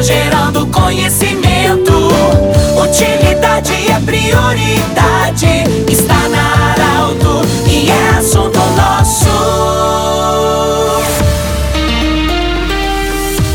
Informação 0.00 0.02
gerando 0.02 0.66
conhecimento. 0.66 1.92
Utilidade 2.82 3.72
é 3.90 4.00
prioridade. 4.00 5.64
Está 5.88 6.28
na 6.28 6.72
Arauto 6.72 7.46
e 7.68 7.90
é 7.90 8.18
assunto 8.18 8.58
nosso. 8.76 9.28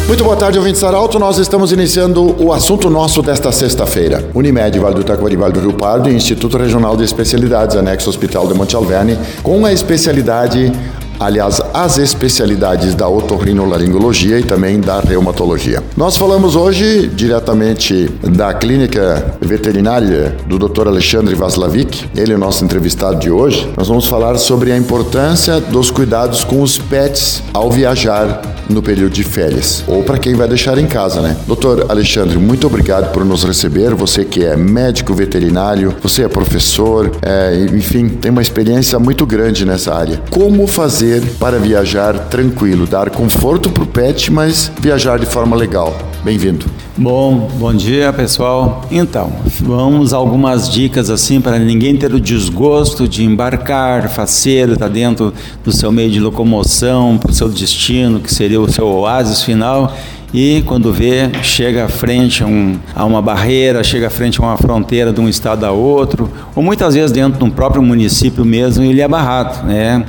Muito 0.07 0.23
boa 0.23 0.36
tarde, 0.36 0.60
ouvintes 0.60 0.84
Arauto. 0.84 1.18
Nós 1.18 1.39
estamos 1.39 1.71
iniciando 1.71 2.36
o 2.39 2.54
assunto 2.54 2.89
nosso 2.91 3.23
desta 3.23 3.52
sexta-feira. 3.52 4.30
Unimed, 4.36 4.77
Vale 4.77 4.96
do 4.96 5.04
Taquari, 5.04 5.36
Vale 5.36 5.54
do 5.54 5.59
Rio 5.59 5.73
Pardo 5.73 6.09
e 6.09 6.16
Instituto 6.16 6.57
Regional 6.57 6.96
de 6.96 7.04
Especialidades, 7.04 7.75
anexo 7.75 8.09
Hospital 8.09 8.48
de 8.48 8.54
Monte 8.54 8.75
Alverne, 8.75 9.18
com 9.41 9.66
a 9.66 9.73
especialidade 9.73 10.71
aliás, 11.19 11.61
as 11.74 11.97
especialidades 11.97 12.96
da 12.96 13.07
otorrinolaringologia 13.07 14.39
e 14.39 14.43
também 14.43 14.79
da 14.79 15.00
reumatologia. 15.00 15.83
Nós 15.96 16.18
falamos 16.18 16.55
hoje 16.55 17.07
diretamente 17.07 18.10
da 18.24 18.54
clínica 18.54 19.38
veterinária 19.41 20.36
do 20.47 20.57
Dr. 20.57 20.88
Alexandre 20.88 21.36
Vaslavic, 21.36 22.05
ele 22.15 22.33
é 22.33 22.36
o 22.36 22.39
nosso 22.39 22.64
entrevistado 22.64 23.19
de 23.19 23.29
hoje. 23.29 23.69
Nós 23.78 23.88
vamos 23.88 24.07
falar 24.07 24.38
sobre 24.38 24.71
a 24.71 24.78
importância 24.78 25.60
dos 25.60 25.91
cuidados 25.91 26.43
com 26.43 26.61
os 26.61 26.78
pets 26.78 27.41
ao 27.54 27.71
viajar 27.71 28.41
no 28.69 28.82
período 28.82 29.11
de 29.11 29.24
férias, 29.24 29.83
ou 29.88 30.02
para 30.02 30.18
quem 30.18 30.33
vai 30.33 30.47
deixar 30.47 30.77
em 30.79 30.88
casa, 30.88 31.21
né? 31.21 31.38
Doutor 31.46 31.86
Alexandre, 31.88 32.39
muito 32.39 32.66
obrigado 32.66 33.11
por 33.11 33.23
nos 33.23 33.44
receber. 33.44 33.94
Você 33.94 34.25
que 34.25 34.44
é 34.44 34.55
médico 34.55 35.13
veterinário, 35.13 35.94
você 36.02 36.23
é 36.23 36.27
professor, 36.27 37.11
é, 37.22 37.67
enfim, 37.72 38.09
tem 38.09 38.31
uma 38.31 38.41
experiência 38.41 38.97
muito 38.97 39.23
grande 39.23 39.66
nessa 39.66 39.94
área. 39.94 40.19
Como 40.31 40.66
fazer 40.66 41.05
fazer 41.05 41.22
para 41.39 41.59
viajar 41.59 42.17
tranquilo, 42.30 42.88
dar 42.88 43.11
conforto 43.11 43.69
para 43.69 43.83
o 43.83 43.85
pet, 43.85 44.31
mas 44.31 44.71
viajar 44.81 45.19
de 45.19 45.25
forma 45.25 45.55
legal. 45.55 45.95
Bem-vindo. 46.23 46.66
Bom, 46.97 47.47
bom 47.59 47.73
dia 47.73 48.11
pessoal. 48.11 48.83
Então, 48.89 49.31
vamos 49.61 50.13
algumas 50.13 50.67
dicas 50.67 51.11
assim 51.11 51.39
para 51.39 51.59
ninguém 51.59 51.95
ter 51.95 52.11
o 52.11 52.19
desgosto 52.19 53.07
de 53.07 53.23
embarcar 53.23 54.09
faceiro, 54.09 54.73
estar 54.73 54.88
tá 54.88 54.91
dentro 54.91 55.31
do 55.63 55.71
seu 55.71 55.91
meio 55.91 56.09
de 56.09 56.19
locomoção, 56.19 57.19
para 57.19 57.30
o 57.30 57.33
seu 57.33 57.49
destino, 57.49 58.19
que 58.19 58.33
seria 58.33 58.59
o 58.59 58.71
seu 58.71 58.87
oásis 58.87 59.43
final 59.43 59.93
e 60.33 60.63
quando 60.65 60.91
vê, 60.91 61.31
chega 61.43 61.85
à 61.85 61.87
frente 61.87 62.43
a, 62.43 62.45
um, 62.45 62.77
a, 62.93 63.05
uma 63.05 63.21
barreira, 63.21 63.81
chega 63.85 64.08
à 64.08 64.09
frente 64.09 64.41
a 64.41 64.43
uma 64.43 64.58
fronteira 64.58 65.13
de 65.13 65.21
um 65.21 65.30
estado 65.30 65.65
a 65.65 65.71
outro, 65.71 66.30
ou 66.53 66.61
muitas 66.61 66.93
vezes 66.93 67.09
dentro 67.09 67.39
de 67.39 67.45
um 67.45 67.49
próprio 67.49 67.81
município 67.81 68.43
mesmo, 68.43 68.83
ele 68.83 68.99
é 68.99 69.08
barrado, 69.08 69.65
né? 69.65 70.03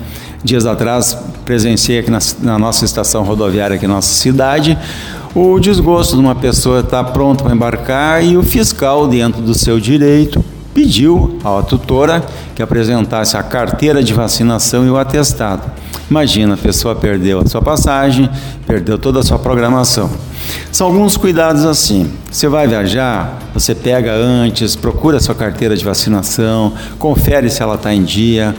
Dias 0.46 0.64
atrás 0.64 1.18
presenciei 1.44 1.98
aqui 1.98 2.08
na, 2.08 2.20
na 2.40 2.56
nossa 2.56 2.84
estação 2.84 3.24
rodoviária, 3.24 3.74
aqui 3.74 3.84
na 3.84 3.94
nossa 3.94 4.14
cidade, 4.14 4.78
o 5.34 5.58
desgosto 5.58 6.14
de 6.14 6.20
uma 6.20 6.36
pessoa 6.36 6.80
estar 6.80 7.02
pronta 7.02 7.42
para 7.42 7.52
embarcar 7.52 8.24
e 8.24 8.36
o 8.36 8.44
fiscal, 8.44 9.08
dentro 9.08 9.42
do 9.42 9.52
seu 9.54 9.80
direito, 9.80 10.44
pediu 10.72 11.36
à 11.42 11.60
tutora 11.62 12.24
que 12.54 12.62
apresentasse 12.62 13.36
a 13.36 13.42
carteira 13.42 14.04
de 14.04 14.14
vacinação 14.14 14.86
e 14.86 14.88
o 14.88 14.96
atestado. 14.96 15.68
Imagina, 16.08 16.54
a 16.54 16.56
pessoa 16.56 16.94
perdeu 16.94 17.40
a 17.40 17.46
sua 17.48 17.60
passagem, 17.60 18.30
perdeu 18.68 18.96
toda 18.96 19.18
a 19.18 19.24
sua 19.24 19.40
programação. 19.40 20.08
São 20.70 20.86
alguns 20.86 21.16
cuidados 21.16 21.64
assim. 21.64 22.08
Você 22.30 22.46
vai 22.46 22.68
viajar, 22.68 23.36
você 23.52 23.74
pega 23.74 24.12
antes, 24.12 24.76
procura 24.76 25.16
a 25.16 25.20
sua 25.20 25.34
carteira 25.34 25.76
de 25.76 25.84
vacinação, 25.84 26.72
confere 27.00 27.50
se 27.50 27.60
ela 27.64 27.74
está 27.74 27.92
em 27.92 28.04
dia 28.04 28.54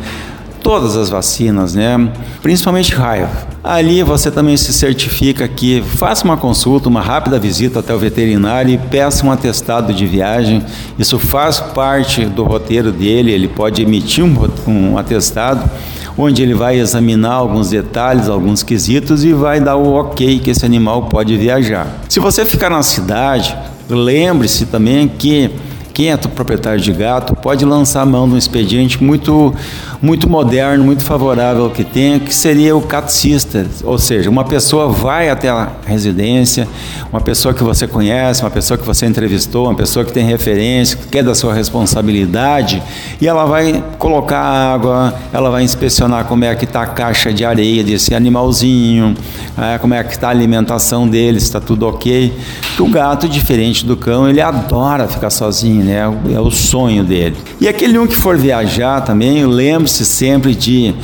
todas 0.68 0.98
as 0.98 1.10
vacinas, 1.10 1.76
né? 1.76 2.12
Principalmente 2.42 2.94
raiva. 2.94 3.30
Ali 3.64 4.04
você 4.04 4.30
também 4.30 4.58
se 4.58 4.74
certifica 4.74 5.48
que 5.48 5.82
faça 5.82 6.26
uma 6.26 6.36
consulta, 6.36 6.90
uma 6.90 7.00
rápida 7.00 7.40
visita 7.40 7.80
até 7.80 7.96
o 7.96 7.98
veterinário 7.98 8.74
e 8.74 8.78
peça 8.78 9.26
um 9.26 9.32
atestado 9.32 9.94
de 9.94 10.06
viagem. 10.06 10.62
Isso 11.00 11.18
faz 11.18 11.62
parte 11.62 12.26
do 12.26 12.44
roteiro 12.44 12.92
dele, 12.92 13.32
ele 13.32 13.48
pode 13.48 13.82
emitir 13.82 14.26
um, 14.26 14.36
um 14.68 14.98
atestado 14.98 15.72
onde 16.18 16.44
ele 16.44 16.54
vai 16.54 16.78
examinar 16.78 17.36
alguns 17.36 17.70
detalhes, 17.70 18.28
alguns 18.28 18.62
quesitos 18.62 19.24
e 19.24 19.32
vai 19.32 19.62
dar 19.62 19.78
o 19.78 19.94
ok 19.94 20.40
que 20.40 20.50
esse 20.50 20.66
animal 20.66 21.04
pode 21.04 21.38
viajar. 21.38 21.88
Se 22.10 22.20
você 22.20 22.44
ficar 22.44 22.70
na 22.70 22.84
cidade, 22.84 23.56
lembre-se 23.90 24.66
também 24.66 25.08
que 25.08 25.50
quem 25.98 26.12
é 26.12 26.16
proprietário 26.16 26.80
de 26.80 26.94
gato 26.94 27.36
pode 27.36 27.66
lançar 27.66 28.04
a 28.04 28.06
mão 28.06 28.30
de 28.30 28.36
um 28.36 28.38
expediente 28.38 29.04
muito 29.04 29.52
muito 30.00 30.30
moderno, 30.30 30.84
muito 30.84 31.04
favorável 31.04 31.70
que 31.72 31.84
tem, 31.84 32.20
que 32.20 32.34
seria 32.34 32.76
o 32.76 32.82
cat 32.82 33.12
sister, 33.12 33.66
ou 33.84 33.98
seja, 33.98 34.30
uma 34.30 34.44
pessoa 34.44 34.90
vai 34.90 35.28
até 35.30 35.50
a 35.50 35.70
residência, 35.88 36.68
uma 37.12 37.20
pessoa 37.20 37.52
que 37.52 37.64
você 37.64 37.88
conhece, 37.88 38.44
uma 38.44 38.52
pessoa 38.52 38.78
que 38.78 38.86
você 38.86 39.08
entrevistou, 39.08 39.66
uma 39.66 39.76
pessoa 39.76 40.06
que 40.06 40.12
tem 40.12 40.24
referência, 40.24 40.98
que 41.10 41.18
é 41.18 41.24
da 41.24 41.34
sua 41.34 41.52
responsabilidade, 41.54 42.84
e 43.20 43.28
ela 43.28 43.46
vai 43.46 43.84
colocar 43.98 44.40
água, 44.40 45.16
ela 45.34 45.50
vai 45.50 45.64
inspecionar 45.64 46.26
como 46.26 46.46
é 46.46 46.56
que 46.56 46.66
está 46.66 46.84
a 46.84 46.88
caixa 46.88 47.34
de 47.34 47.44
areia 47.44 47.84
desse 47.84 48.14
animalzinho, 48.14 49.16
é, 49.58 49.80
como 49.80 49.96
é 49.96 50.04
que 50.04 50.12
está 50.12 50.28
a 50.28 50.32
alimentação 50.32 51.08
dele, 51.08 51.40
se 51.40 51.48
está 51.48 51.60
tudo 51.60 51.88
ok. 51.88 52.38
o 52.80 52.88
gato, 52.88 53.28
diferente 53.28 53.84
do 53.84 53.98
cão, 53.98 54.30
ele 54.30 54.42
adora 54.42 55.08
ficar 55.08 55.32
sozinho, 55.32 55.87
né? 55.88 56.02
É 56.34 56.40
o 56.40 56.52
sonho 56.52 57.04
dele. 57.04 57.38
E 57.60 57.68
aquele 57.68 57.98
um 57.98 58.06
que 58.06 58.16
for 58.16 58.38
viajar 58.38 59.02
também, 59.02 59.46
lembre 59.46 59.78
lembre-se 59.78 60.06
sempre 60.06 60.56
de 60.56 60.96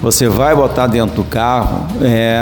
você 0.00 0.28
vai 0.28 0.54
botar 0.54 0.88
dentro 0.88 1.14
do 1.16 1.24
carro, 1.24 1.86
é, 2.02 2.36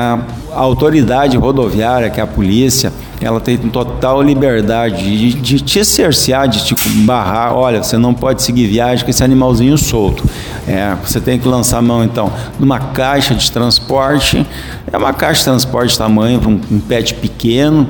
a 0.51 0.61
autoridade 0.61 1.37
rodoviária, 1.37 2.09
que 2.09 2.19
é 2.19 2.23
a 2.23 2.27
polícia, 2.27 2.91
ela 3.21 3.39
tem 3.39 3.59
total 3.59 4.23
liberdade 4.23 5.05
de, 5.05 5.35
de 5.35 5.61
te 5.61 5.85
cercear, 5.85 6.49
de 6.49 6.65
te 6.65 6.75
barrar. 7.05 7.55
Olha, 7.55 7.83
você 7.83 7.99
não 7.99 8.15
pode 8.15 8.43
seguir 8.43 8.67
viagem 8.67 9.05
com 9.05 9.11
esse 9.11 9.23
animalzinho 9.23 9.77
solto. 9.77 10.25
É, 10.67 10.97
você 11.05 11.21
tem 11.21 11.39
que 11.39 11.47
lançar 11.47 11.79
a 11.79 11.83
mão, 11.83 12.03
então, 12.03 12.33
numa 12.59 12.79
caixa 12.79 13.35
de 13.35 13.53
transporte. 13.53 14.47
É 14.91 14.97
uma 14.97 15.13
caixa 15.13 15.41
de 15.41 15.45
transporte 15.45 15.99
tamanho 15.99 16.41
para 16.41 16.49
um, 16.49 16.61
um 16.71 16.81
pet 16.81 17.13
pequeno. 17.15 17.87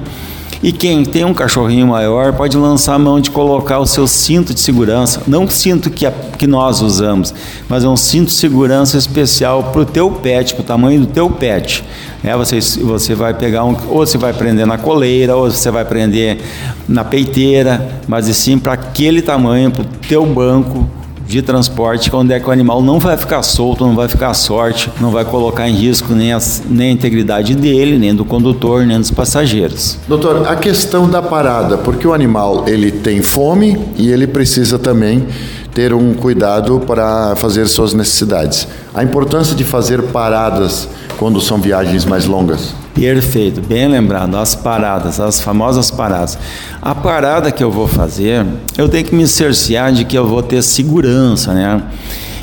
E 0.62 0.72
quem 0.72 1.06
tem 1.06 1.25
um 1.25 1.32
cachorrinho 1.32 1.87
maior 1.87 2.34
pode 2.34 2.54
lançar 2.54 2.94
a 2.94 2.98
mão 2.98 3.19
de 3.19 3.31
colocar 3.31 3.78
o 3.78 3.87
seu 3.87 4.06
cinto 4.06 4.53
de 4.53 4.60
segurança, 4.60 5.22
não 5.26 5.44
o 5.44 5.50
cinto 5.50 5.88
que, 5.88 6.04
a, 6.04 6.10
que 6.10 6.47
nós 6.47 6.82
usamos, 6.82 7.32
mas 7.66 7.82
é 7.82 7.88
um 7.88 7.97
cinto 7.97 8.26
de 8.26 8.34
segurança 8.34 8.99
especial 8.99 9.65
para 9.72 9.81
o 9.81 9.87
teu 9.87 10.10
pet, 10.10 10.54
para 10.54 10.60
o 10.60 10.65
tamanho 10.65 11.00
do 11.00 11.06
teu 11.06 11.31
pet. 11.31 11.82
É, 12.22 12.37
você, 12.37 12.60
você 12.60 13.15
vai 13.15 13.32
pegar 13.32 13.65
um, 13.65 13.75
ou 13.88 14.06
você 14.06 14.19
vai 14.19 14.34
prender 14.34 14.66
na 14.66 14.76
coleira, 14.76 15.34
ou 15.34 15.50
você 15.50 15.70
vai 15.70 15.84
prender 15.87 16.38
na 16.87 17.04
peiteira, 17.04 17.99
mas 18.06 18.26
sim 18.37 18.59
para 18.59 18.75
aquele 18.75 19.22
tamanho, 19.22 19.70
para 19.70 19.82
o 19.82 19.87
teu 20.06 20.26
banco, 20.26 20.87
de 21.30 21.42
transporte, 21.42 22.14
onde 22.14 22.34
é 22.34 22.41
que 22.41 22.48
o 22.48 22.50
animal 22.50 22.82
não 22.82 22.98
vai 22.98 23.16
ficar 23.16 23.42
solto, 23.42 23.86
não 23.86 23.94
vai 23.94 24.08
ficar 24.08 24.34
sorte, 24.34 24.91
não 25.00 25.10
vai 25.10 25.24
colocar 25.24 25.68
em 25.68 25.74
risco 25.74 26.12
nem 26.12 26.32
a, 26.32 26.38
nem 26.68 26.91
a 26.91 26.92
integridade 26.92 27.54
dele, 27.54 27.96
nem 27.98 28.14
do 28.14 28.24
condutor, 28.24 28.84
nem 28.84 28.98
dos 28.98 29.12
passageiros. 29.12 29.96
Doutor, 30.08 30.48
a 30.48 30.56
questão 30.56 31.08
da 31.08 31.22
parada, 31.22 31.78
porque 31.78 32.06
o 32.06 32.12
animal 32.12 32.64
ele 32.66 32.90
tem 32.90 33.22
fome 33.22 33.78
e 33.96 34.10
ele 34.10 34.26
precisa 34.26 34.78
também 34.78 35.24
ter 35.72 35.94
um 35.94 36.12
cuidado 36.14 36.80
para 36.80 37.36
fazer 37.36 37.69
suas 37.69 37.94
necessidades. 37.94 38.66
A 38.92 39.04
importância 39.04 39.54
de 39.54 39.62
fazer 39.62 40.02
paradas 40.02 40.88
quando 41.16 41.40
são 41.40 41.58
viagens 41.58 42.04
mais 42.04 42.26
longas. 42.26 42.74
Perfeito, 42.94 43.60
bem 43.60 43.86
lembrado, 43.86 44.36
as 44.36 44.54
paradas, 44.54 45.20
as 45.20 45.40
famosas 45.40 45.90
paradas. 45.90 46.36
A 46.82 46.94
parada 46.94 47.52
que 47.52 47.62
eu 47.62 47.70
vou 47.70 47.86
fazer, 47.86 48.44
eu 48.76 48.88
tenho 48.88 49.04
que 49.04 49.14
me 49.14 49.26
cercear 49.26 49.92
de 49.92 50.04
que 50.04 50.18
eu 50.18 50.26
vou 50.26 50.42
ter 50.42 50.62
segurança, 50.62 51.54
né? 51.54 51.82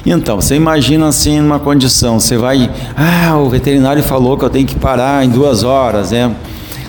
Então, 0.06 0.40
você 0.40 0.56
imagina 0.56 1.08
assim 1.08 1.42
numa 1.42 1.60
condição, 1.60 2.20
você 2.20 2.38
vai, 2.38 2.72
ah, 2.96 3.38
o 3.38 3.50
veterinário 3.50 4.02
falou 4.02 4.38
que 4.38 4.46
eu 4.46 4.50
tenho 4.50 4.66
que 4.66 4.76
parar 4.76 5.26
em 5.26 5.30
duas 5.30 5.64
horas, 5.64 6.12
né? 6.12 6.34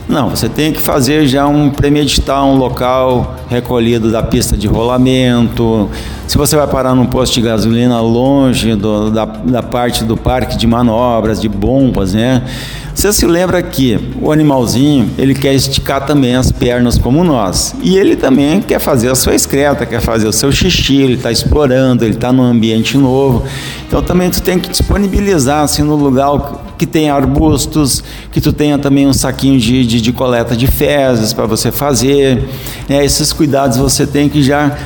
Não, 0.09 0.31
você 0.31 0.49
tem 0.49 0.73
que 0.73 0.81
fazer 0.81 1.27
já 1.27 1.47
um 1.47 1.69
premeditar 1.69 2.43
um 2.43 2.57
local 2.57 3.37
recolhido 3.47 4.11
da 4.11 4.23
pista 4.23 4.57
de 4.57 4.67
rolamento. 4.67 5.91
Se 6.27 6.39
você 6.39 6.57
vai 6.57 6.67
parar 6.67 6.95
num 6.95 7.05
posto 7.05 7.35
de 7.35 7.43
gasolina 7.43 8.01
longe 8.01 8.75
do, 8.75 9.11
da, 9.11 9.27
da 9.27 9.63
parte 9.63 10.05
do 10.05 10.17
parque 10.17 10.57
de 10.57 10.67
manobras, 10.67 11.39
de 11.43 11.49
bombas, 11.49 12.15
né? 12.15 12.43
Você 12.99 13.13
se 13.13 13.27
lembra 13.27 13.63
que 13.63 13.97
o 14.21 14.33
animalzinho, 14.33 15.09
ele 15.17 15.33
quer 15.33 15.55
esticar 15.55 16.05
também 16.05 16.35
as 16.35 16.51
pernas 16.51 16.99
como 16.99 17.23
nós. 17.23 17.73
E 17.81 17.97
ele 17.97 18.17
também 18.17 18.61
quer 18.61 18.81
fazer 18.81 19.09
a 19.09 19.15
sua 19.15 19.37
excreta, 19.37 19.87
quer 19.87 20.01
fazer 20.01 20.27
o 20.27 20.33
seu 20.33 20.51
xixi, 20.51 20.97
ele 20.97 21.15
está 21.15 21.31
explorando, 21.31 22.05
ele 22.05 22.15
está 22.15 22.33
num 22.33 22.43
ambiente 22.43 22.99
novo. 22.99 23.47
Então 23.87 24.03
também 24.03 24.29
tu 24.31 24.43
tem 24.43 24.59
que 24.59 24.69
disponibilizar 24.69 25.63
assim 25.63 25.85
no 25.85 25.95
lugar 25.95 26.75
que 26.77 26.85
tem 26.85 27.09
arbustos, 27.09 28.03
que 28.33 28.41
tu 28.41 28.53
tenha 28.53 28.77
também 28.79 29.07
um 29.07 29.13
saquinho 29.13 29.61
de, 29.61 29.87
de, 29.87 30.01
de 30.01 30.13
coleta 30.13 30.57
de 30.57 30.67
fezes 30.67 31.33
para 31.33 31.47
você 31.47 31.71
fazer. 31.71 32.49
Né? 32.89 33.05
Esses 33.05 33.33
cuidados 33.33 33.77
você 33.77 34.09
tem 34.09 34.29
que 34.29 34.43
já 34.43 34.77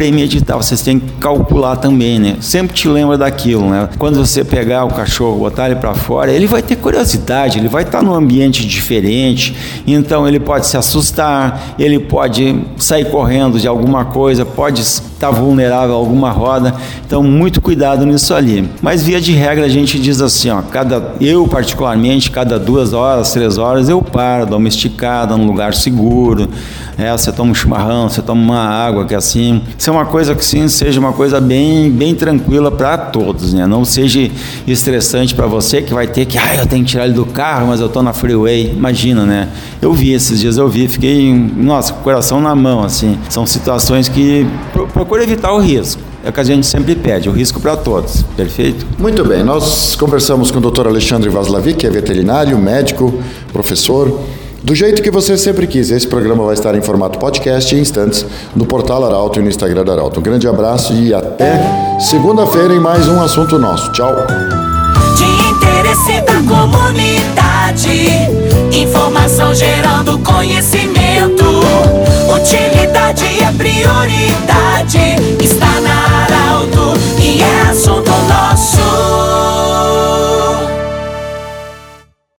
premeditar, 0.00 0.56
vocês 0.56 0.80
têm 0.80 0.98
que 0.98 1.12
calcular 1.20 1.76
também, 1.76 2.18
né? 2.18 2.36
Sempre 2.40 2.74
te 2.74 2.88
lembra 2.88 3.18
daquilo, 3.18 3.68
né? 3.68 3.86
Quando 3.98 4.16
você 4.16 4.42
pegar 4.42 4.86
o 4.86 4.88
cachorro, 4.88 5.40
botar 5.40 5.66
ele 5.66 5.76
para 5.76 5.92
fora, 5.92 6.32
ele 6.32 6.46
vai 6.46 6.62
ter 6.62 6.76
curiosidade, 6.76 7.58
ele 7.58 7.68
vai 7.68 7.82
estar 7.82 8.02
num 8.02 8.14
ambiente 8.14 8.66
diferente, 8.66 9.54
então 9.86 10.26
ele 10.26 10.40
pode 10.40 10.66
se 10.66 10.78
assustar, 10.78 11.74
ele 11.78 11.98
pode 11.98 12.58
sair 12.78 13.10
correndo 13.10 13.60
de 13.60 13.68
alguma 13.68 14.06
coisa, 14.06 14.46
pode 14.46 14.80
estar 14.80 15.30
vulnerável 15.30 15.94
a 15.94 15.98
alguma 15.98 16.30
roda. 16.30 16.74
Então, 17.06 17.22
muito 17.22 17.60
cuidado 17.60 18.06
nisso 18.06 18.32
ali. 18.32 18.66
Mas 18.80 19.02
via 19.02 19.20
de 19.20 19.32
regra 19.32 19.66
a 19.66 19.68
gente 19.68 20.00
diz 20.00 20.22
assim, 20.22 20.48
ó, 20.48 20.62
cada 20.62 21.14
eu 21.20 21.46
particularmente, 21.46 22.30
cada 22.30 22.58
duas 22.58 22.94
horas, 22.94 23.30
três 23.32 23.58
horas 23.58 23.90
eu 23.90 24.00
paro, 24.00 24.46
dou 24.46 24.58
uma 24.58 24.68
esticada 24.68 25.36
num 25.36 25.46
lugar 25.46 25.74
seguro. 25.74 26.48
É, 26.96 27.12
você 27.12 27.30
toma 27.32 27.50
um 27.50 27.54
chimarrão, 27.54 28.08
você 28.08 28.22
toma 28.22 28.40
uma 28.40 28.64
água 28.66 29.04
que 29.04 29.14
é 29.14 29.16
assim. 29.16 29.62
É 29.90 29.92
uma 29.92 30.06
coisa 30.06 30.34
que 30.34 30.44
sim 30.44 30.68
seja 30.68 31.00
uma 31.00 31.12
coisa 31.12 31.40
bem, 31.40 31.90
bem 31.90 32.14
tranquila 32.14 32.70
para 32.70 32.96
todos, 32.96 33.52
né? 33.52 33.66
Não 33.66 33.84
seja 33.84 34.30
estressante 34.66 35.34
para 35.34 35.46
você 35.46 35.82
que 35.82 35.92
vai 35.92 36.06
ter 36.06 36.26
que, 36.26 36.38
ah, 36.38 36.54
eu 36.56 36.66
tenho 36.66 36.84
que 36.84 36.90
tirar 36.90 37.04
ele 37.04 37.14
do 37.14 37.26
carro, 37.26 37.66
mas 37.66 37.80
eu 37.80 37.88
tô 37.88 38.02
na 38.02 38.12
freeway. 38.12 38.70
Imagina, 38.70 39.26
né? 39.26 39.48
Eu 39.82 39.92
vi 39.92 40.12
esses 40.12 40.40
dias, 40.40 40.56
eu 40.56 40.68
vi, 40.68 40.86
fiquei, 40.86 41.32
nossa, 41.32 41.92
com 41.92 42.00
o 42.00 42.02
coração 42.02 42.40
na 42.40 42.54
mão, 42.54 42.84
assim. 42.84 43.18
São 43.28 43.44
situações 43.44 44.08
que 44.08 44.46
procura 44.92 45.24
evitar 45.24 45.52
o 45.52 45.58
risco. 45.58 46.00
É 46.22 46.28
o 46.28 46.32
que 46.32 46.40
a 46.40 46.44
gente 46.44 46.66
sempre 46.66 46.94
pede, 46.94 47.28
o 47.28 47.32
risco 47.32 47.58
para 47.60 47.76
todos. 47.76 48.22
Perfeito? 48.36 48.86
Muito 48.98 49.24
bem, 49.24 49.42
nós 49.42 49.96
conversamos 49.96 50.50
com 50.50 50.58
o 50.58 50.70
Dr. 50.70 50.86
Alexandre 50.86 51.30
Vaslavic, 51.30 51.78
que 51.78 51.86
é 51.86 51.90
veterinário, 51.90 52.56
médico, 52.58 53.20
professor. 53.52 54.20
Do 54.62 54.74
jeito 54.74 55.02
que 55.02 55.10
você 55.10 55.38
sempre 55.38 55.66
quis, 55.66 55.90
esse 55.90 56.06
programa 56.06 56.44
vai 56.44 56.52
estar 56.52 56.74
em 56.74 56.82
formato 56.82 57.18
podcast 57.18 57.74
em 57.74 57.80
instantes 57.80 58.26
no 58.54 58.66
portal 58.66 59.04
Arauto 59.04 59.40
e 59.40 59.42
no 59.42 59.48
Instagram 59.48 59.84
da 59.84 59.92
Arauto. 59.92 60.20
Um 60.20 60.22
grande 60.22 60.46
abraço 60.46 60.92
e 60.92 61.14
até 61.14 61.98
segunda-feira 61.98 62.74
em 62.74 62.78
mais 62.78 63.08
um 63.08 63.20
assunto 63.22 63.58
nosso. 63.58 63.90
Tchau. 63.92 64.14
De 65.16 65.24
interesse 65.24 66.20
da 66.20 66.34
comunidade, 66.42 68.06
informação 68.70 69.54
gerando 69.54 70.18
conhecimento, 70.18 71.44
utilidade 72.34 73.24
é 73.42 73.52
prioridade. 73.56 75.29